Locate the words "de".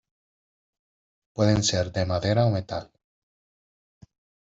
1.99-2.07